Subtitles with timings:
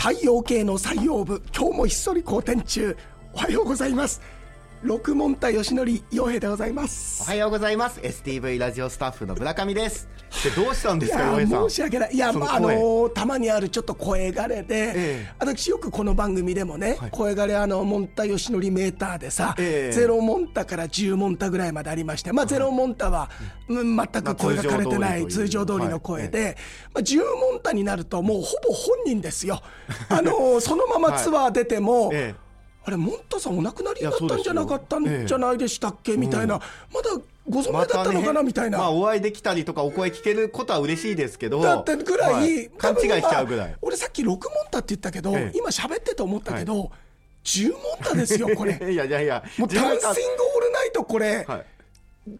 [0.00, 2.96] 太陽系の採用部今日もひっそり好転中。
[3.34, 4.22] おはようございます。
[4.82, 7.22] 六門田義則洋平でございます。
[7.22, 8.00] おはようございます。
[8.00, 10.08] STV ラジオスタッフの村上です。
[10.42, 11.68] でどうしたんですか洋平さん？
[11.68, 12.14] 申し訳ない。
[12.14, 15.34] いやまああのたまにあるちょっと声がれで、ええ。
[15.38, 17.10] 私よくこの番組でもね、はい。
[17.10, 19.92] 声がれあのモンタ義則メーターでさ、ええ。
[19.92, 23.28] ゼロモンタから10モンタぐらいまでありましてまあゼロモンタは、
[23.68, 26.56] うん全く声が枯れてない、まあ通常通りの声で、
[26.94, 29.60] まあ、10モンタになるともうほぼ本人ですよ。
[30.08, 32.34] あのーそのままツアー出ても、 え
[32.82, 36.58] あれモンタさんお亡くなりになったんじゃなかったんじゃないでしたっけ、みたいな。
[36.92, 37.10] まだ
[37.48, 38.78] ご存え命だったのかな、みたいな。
[38.78, 41.60] まあお会いできたりとかお声聞けることは嬉しいですけど。
[41.60, 42.68] だってぐらい、はい。
[42.70, 43.76] 勘違いしちゃうぐらい。
[43.82, 45.58] 俺さっき6モンタって言ったけど、ええ。
[45.58, 46.90] 今喋ってて思ったけど、
[47.44, 48.72] 10モンタですよこれ。
[48.92, 50.14] いやいやいやもうダンシング
[50.56, 51.64] オールナイトこれ、はい。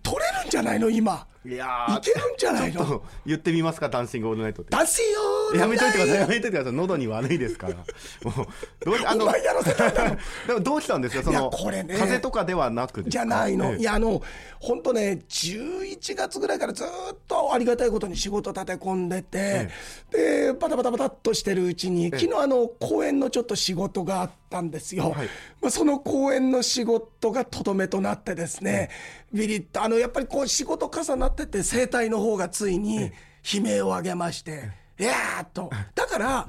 [0.02, 0.88] 取れるんじゃないの？
[0.88, 3.02] 今いやーいけるんじゃないの？
[3.24, 4.70] 言ってみますかダンシングオールナイトって。
[4.76, 6.72] ダンシングオールナイトやめといてくださいやめといてください。
[6.72, 7.74] 喉に悪いですから。
[7.76, 8.46] もう
[8.84, 10.16] どうあお前やらせたんだろ
[10.46, 13.78] でもどうしたんですかそのこれね風邪とかではなくじゃないの、ええ。
[13.78, 14.22] いやあの
[14.58, 16.86] 本当ね11月ぐらいからずっ
[17.26, 19.70] とありがたいことに仕事立て込んでて、
[20.10, 25.28] でバタバタバタっとしてるうちに、昨日あの公演のちょっと仕事があったんですよ、はい。
[25.62, 28.90] まあ、その公演の仕事がとどめとなってですね、
[29.32, 33.10] ビリッとあのやっぱりこう仕事重なってて声帯の方がついに
[33.52, 35.70] 悲鳴を上げまして、いやーっと。
[35.94, 36.48] だから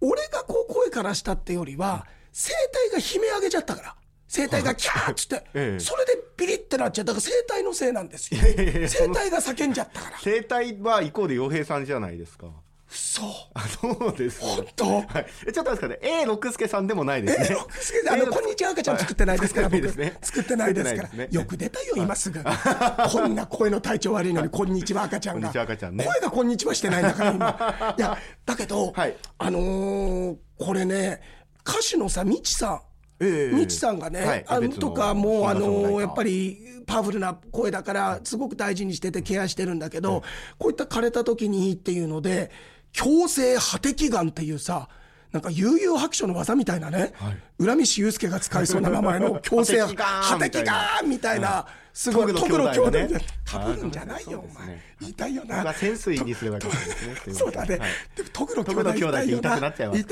[0.00, 2.52] 俺がこう声からしたってよりは声
[2.92, 3.94] 帯が悲鳴上げちゃったから。
[4.30, 5.80] 声帯がキャーっつって、 ええ。
[5.80, 7.04] それでビリってなっちゃう。
[7.06, 8.40] だから声帯のせいなんですよ。
[8.42, 10.18] いやいや声帯が叫んじゃったから。
[10.20, 12.48] 生態はイコール洋平さんじゃないですか
[12.90, 14.86] そうあそうです本当？
[14.86, 16.22] はい、えちょっと待ってくださいね。
[16.22, 17.48] A 六輔さんでもないですね。
[17.50, 19.92] え六助さんあのこんにちは赤ちゃん作ってないですからはい僕。
[20.22, 20.94] 作ってないですね。
[20.94, 21.24] 作ってないですから。
[21.26, 22.40] よく出たよ今すぐ。
[22.42, 25.40] こんな声の体調悪いのにこんにちは赤ちゃんが。
[25.40, 26.04] こんにちは赤ちゃんね。
[26.04, 27.94] 声がこんにちはしてないんだから今。
[27.98, 29.16] いやだけど、はい。
[29.38, 31.20] あのーこれね
[31.64, 32.80] 歌手のさみちさん。
[33.20, 34.44] ええみちさんがね、はい。
[34.46, 40.22] あのとかもうあのやっぱりパワフルな声だからすごく大事にしててケアしてるんだけど、
[40.58, 42.50] こういった枯れた時にいいっていうので
[42.92, 44.88] 強制破滴眼っていうさ
[45.32, 47.12] なんか悠々白書の技みたいなね、
[47.58, 53.20] 浦西祐介が使いそうな名前の強制破破滴眼みたいなすごいトトグ兄弟がね。
[53.44, 54.80] かぶるんじゃないよ、お前。
[55.00, 55.72] 言いたいよな。
[55.74, 57.90] 潜水にすればよかったですねそうだね、はい。
[58.16, 60.04] でもトグロ兄トグロ弟言いたくなっちゃいますね。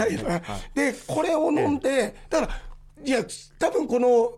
[0.75, 2.61] でこれを飲んで、だから
[3.05, 3.25] いや
[3.59, 4.33] 多分この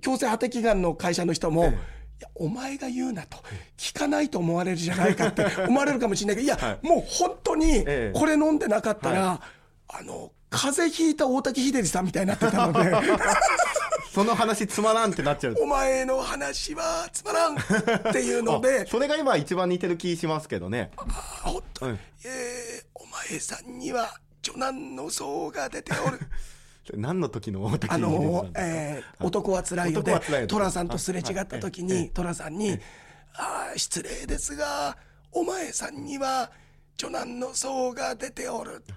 [0.00, 1.72] 強制破滴眼の会社の人も、
[2.20, 3.38] いやお前が言うなと。
[3.78, 6.86] 聞かないと思われるじゃないかって思われるかもしれないけどいや、はい。
[6.86, 8.12] もう本当にええ。
[8.14, 9.40] これ飲んでなかったら、
[9.88, 12.92] あの風邪ひいた大竹秀治さんみたいになってたので。
[14.12, 15.56] その話つまらんってなっちゃう。
[15.62, 18.80] お前の話はつまらんっていうので。
[18.80, 20.90] あそれが今一番似てる気しますけどね。
[20.96, 26.20] 本当、はいえーお前さんには女男の相が出ておる。
[26.96, 30.20] 何の時のあのえー男はつらいよで。
[30.48, 32.78] 寅さんとすれ違った時に寅さんに
[33.34, 34.96] 「ああ失礼ですが
[35.32, 36.50] お前さんには
[36.96, 38.94] 女男の相が出ておる」っ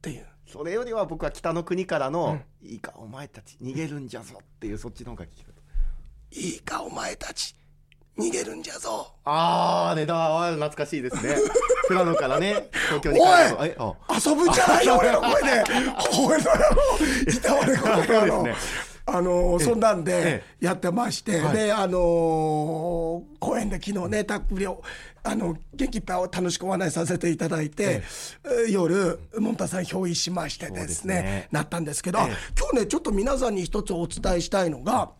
[0.00, 0.26] ていう。
[0.46, 5.50] それよりは僕は北の国からの、いいかお前たち逃げるんじゃぞっていうそっちの方が聞きた
[6.30, 7.56] 「いいかお前たち
[8.18, 9.08] 逃げるんじゃぞ。
[9.24, 10.14] あーねだ
[10.46, 11.36] あー懐かしいですね。
[11.88, 13.66] 富良野からね東京におい帰るの。
[13.66, 13.94] えあ
[14.24, 14.86] 遊ぶんじゃない？
[14.86, 15.64] よ 俺の声で。
[16.18, 21.56] お前の野郎いた俺この野郎そうですあのそんなんでえやってまして、はい。
[21.56, 28.02] であの公園で昨日ねたっぷりあの元気いっぱい楽しくお話しさせていただいて、
[28.44, 31.48] えー夜もんたさん憑依しましてですねね。
[31.50, 32.26] なったんですけど、ええ。
[32.58, 35.10] 今日ねちょっと皆さんに一つお伝えしたいのが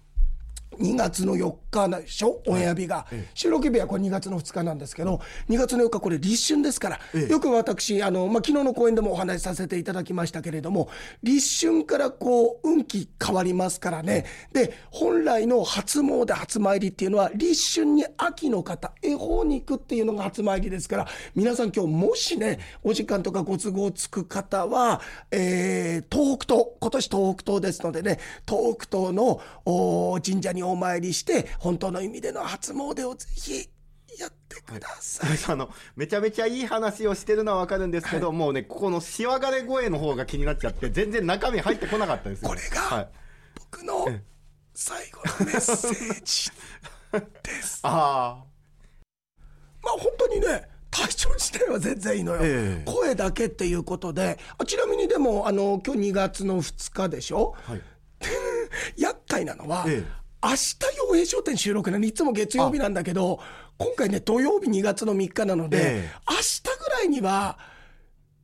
[0.78, 2.40] 2月の4日でしょ？
[2.46, 10.88] オンエア日が、収録日はこれ2月の2日なんですけど2月の4日これ立春ですから、よく私あの、まあ、昨日の公演でもお話しさせていただきましたけれども
[11.22, 14.24] 立春からこう運気変わりますからね。
[14.52, 25.00] で本来の初詣初参りっていうのは立春に秋の方恵方に行くっていうのが初参りですから皆さん今日もしねお時間とかご都合つく方は、
[25.30, 28.18] えー東北東今年東北東ですのでね
[28.48, 33.68] 東北東のお神社にお参りして本当の意味での初詣をぜひ
[34.18, 35.38] やってください。
[35.52, 42.48] あのめちゃめちゃいい話をしてるのは分かるんですけど、もうねここのしわがれ声の方が気になっちゃって全然中身入ってこなかったですよ。
[42.48, 43.08] これがはい、
[43.56, 44.06] 僕の
[44.74, 46.50] 最後のメッセージ
[47.42, 47.80] です。
[47.82, 48.44] あ
[49.82, 52.90] まあ本当にね体調自体は全然いいのよ、ええ。
[52.90, 54.38] 声だけっていうことで。
[54.58, 57.56] あちなみにでもあの今日2月の2日でしょ？
[57.66, 57.82] あはい。
[58.96, 60.04] 厄介なのは、え
[60.44, 62.04] 明日洋平商店収録なの。
[62.04, 63.40] いつも月曜日なんだけど
[63.78, 66.10] 今回ね土曜日2月の3日なので、ええ。
[66.28, 67.58] 明日ぐらいには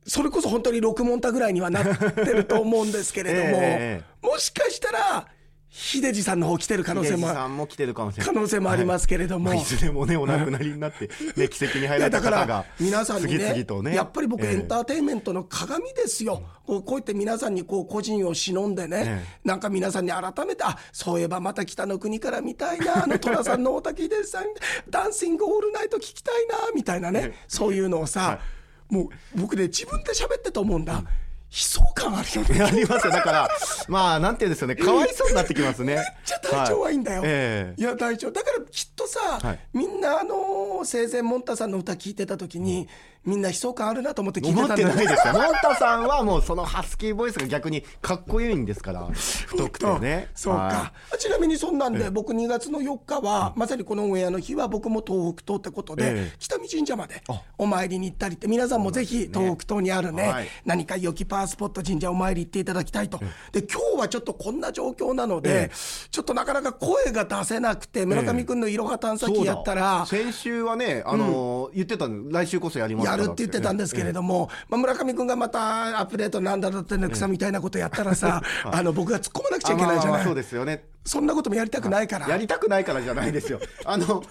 [0.05, 4.01] それこそ本当に6モンタぐらいにはなってると思うんですけれども、 え。
[4.21, 5.27] もしかしたら
[5.73, 13.95] 秀治さんの方来てる可能性もさんも来てるかもしれない可能性もありますけれども、まあいずれもねお亡くなりになって、ね、奇跡に入られた方が皆さんにねとね。
[13.95, 14.53] やっぱり僕、ええ。
[14.55, 24.45] エンターテインメントの鏡ですよ、こうこうやって皆さんにこう個人を忍んでね、えなんか皆さんに改めてあそういえばまた北の国から見たいなあの 寅さんの大竹秀さん
[24.89, 28.39] ダンシングオールナイト聞きたいなみたいなね、そういうのをさ、
[28.89, 31.01] もう僕ね自分で喋ってて思うんだ、
[31.51, 32.63] 悲壮感あるよね。
[32.63, 33.11] ありますよ。
[33.11, 33.49] だから
[33.89, 34.75] まあなんていうんですよね。
[34.75, 35.95] かわいそうになってきますね。
[35.95, 38.31] めっちゃ体調はいいんだよ、ええいや大丈夫。
[38.31, 39.59] だからきっとさ、はい。
[39.73, 42.87] みんなあのー生前モンタさんの歌聞いてた時に、
[43.23, 45.33] みんな悲壮感あるなと思って聞いて思ってたんだよないですよ。
[45.33, 50.29] モンタさんはもうそのハスキーボイスが逆にかっこいいんですから、太くてね。
[50.33, 56.35] そうか、はちなみにそんなんで僕2月の4日は、まさにこのオンエアの日は僕も東北東ってことで、ええ。
[56.39, 57.41] 北見神社まであ。
[57.59, 60.47] お参りに行ったりって皆さんもぜひ東北東にあるねはい。
[60.65, 63.19] 何か良きパワースポット神社お参り行っていただきたいと、
[63.51, 65.71] で今日はちょっとこんな状況なので、え
[66.09, 80.85] ちょっとなかなか声が出せなくて村上君のいろは探査機やったら、先週はね、あのー言ってたの、来週こそやりますやるって言ってたんですけれども、まあ、村上君がまたアップデートなんだろうってね草みたいなことやったらさ、 あの僕が突っ込まなくちゃいけないじゃない、そうですよね。
[81.05, 82.27] そんなこともやりたくないから。
[82.27, 83.59] やりたくないからじゃないですよ。
[83.85, 84.23] あの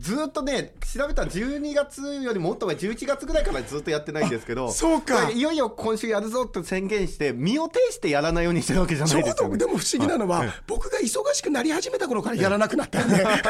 [0.00, 5.30] ずーっとね調べたら12月よりもっと前11月ぐらいからずっとやってないんですけどそうか。
[5.30, 13.44] いよいよ今週やるぞって宣言して身を挺してやらないようにしてるわけじゃないですよ、ね、どでも不思議なのは、僕が忙しくなり始めた頃からやらなくなったんで、 だか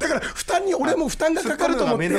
[0.00, 2.12] ら負担に俺も負担がかかると思って、めん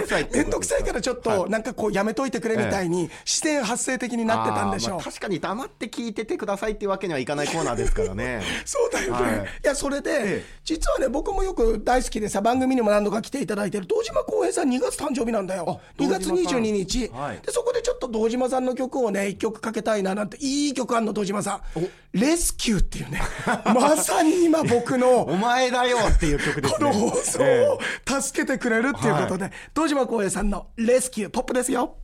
[0.49, 0.97] どくさいか。
[0.97, 4.95] らちょっと、なんかこう、やめといてくれみたいに、自然発生的になってたんでしょう。
[4.95, 5.03] まあ。
[5.03, 8.41] 確かに黙って聞いててくださいっていうわけにはいかないコーナーですからね。
[8.65, 9.45] そうだよね、はい。
[9.45, 10.45] い、やそれで、ええ。
[10.63, 15.79] 実はね僕もよく大好きでさ番組にも何度か来ていただいてる堂島康平さん2月誕生日なんだよ。
[15.97, 16.61] 2月堂島さん。
[16.61, 17.39] 22日、はい。
[17.39, 21.61] でそこでちょっと堂島さんの曲をね1曲かけたいななんていい曲あんの堂島さん
[22.11, 23.21] 「レスキュー」っていうね。
[23.73, 26.77] まさに今僕の お前だよっていう曲ですね。
[26.77, 27.79] この放送えを
[28.21, 31.95] 助けてくれるっていうことで、堂島康平さんの「レスキュー」ポップですよ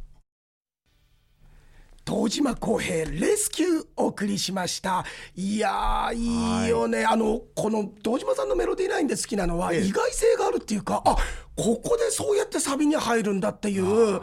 [2.06, 5.06] 堂島康平レスキューお送りしました。
[5.36, 9.82] いやーいいよね、あのこの堂島さんのメロディーラインで好きなのはええ。
[9.82, 11.16] 意外性があるっていうかあ
[11.56, 14.20] ここでそうやってサビに入るんだっていう。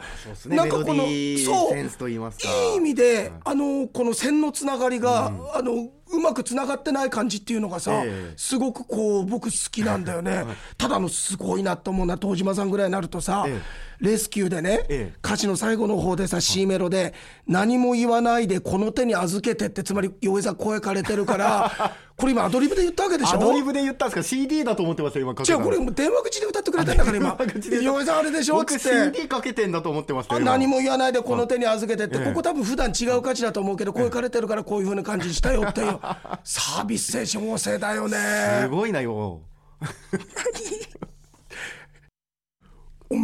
[0.47, 0.55] ね。
[0.55, 1.69] なんかこのそう。
[1.71, 2.47] センスと言いますか。
[2.49, 8.33] いい意味で、あのこの線のつながりが、あのうまくつながってない感じっていうのがさ、ええ。
[8.37, 10.45] すごくこう僕好きなんだよね、
[10.77, 13.61] ただあのすごいなと思うのは東島さんぐらいになるとさ、え
[14.01, 15.13] レスキューでね、ええ。
[15.23, 17.13] 歌詞の最後の方でさ C メロで
[17.47, 23.35] 「何も言わないでこの手に預けて」ってつまり洋江さん声枯れてるから これ今アドリブで言ったわけでしょ？
[23.35, 25.63] アドリブで言ったんですか？CD だと思ってました今かけたの。
[25.65, 27.35] じゃあこれ電話口で歌ってくれてんだから今。
[27.39, 29.13] 電話口で洋江さんあれでしょっつ僕って。
[29.17, 35.99] CD かけてんだと思ってましたあよ何も言わないでこの手に預けてって、ええここ多分普段違う価値だと思うけど、声枯れてるからこういう風な感じにしたよっていう、
[36.43, 38.67] サービス精神旺盛だよすね。
[38.71, 39.13] ごいなよ。
[39.13, 39.41] お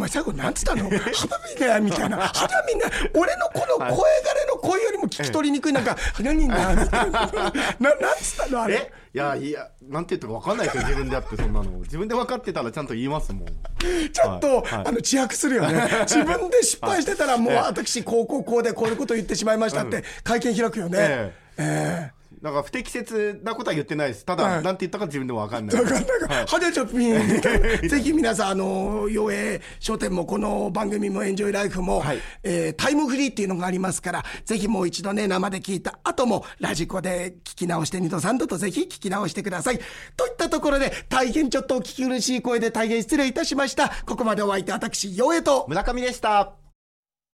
[0.08, 0.84] 前最後なんつったの？
[0.84, 2.18] 肌身ねみたいな。
[2.18, 2.82] 肌身ね
[3.14, 7.30] 俺のこの声枯れの声よりも聞き取りにくいなんか、肌身なみたいな。
[7.30, 8.62] な、なんつったの？
[8.62, 8.74] あれ。
[8.74, 8.98] え？
[9.14, 11.70] いやいやなんて言ったか分かんないですよ自分でやってそんなの。
[11.80, 13.46] 自分で分かってたらちゃんと言いますもん。
[13.46, 14.62] ちょっと、はい。
[14.62, 14.72] はい。
[14.72, 15.88] あの自白するよね。
[16.02, 20.98] 自分で失敗してたら、もう私、こうこうこうでこういうこと言ってしまいましたって、会見開くよね。
[21.00, 21.34] え。
[21.58, 24.24] ええなんか不適切なことは言ってないです。
[24.24, 24.62] ただ、はい。
[24.62, 25.76] なんて言ったか自分でも分かんない。
[25.76, 27.88] だから、なんか、派手ちょっぴん。
[27.88, 32.20] ぜひ皆さん、あの、洋映商店もこの番組もエンジョイライフも、はい。
[32.42, 39.80] えータイムフリーっていうのがありますから、ぜひもう一度ね、生で聞いた後も、ラジコで聞き直して2度3度とぜひ聞き直してください。
[40.16, 43.90] といったところで、大変ちょっとお聞き苦しい声で大変失礼いたしました。
[44.06, 46.67] ここまでお相手、私、洋映と、村上でした